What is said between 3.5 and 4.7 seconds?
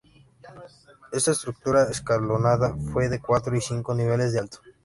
y cinco niveles de alto.